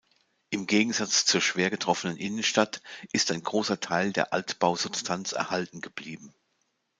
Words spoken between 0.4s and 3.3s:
Im Gegensatz zur schwer getroffenen Innenstadt ist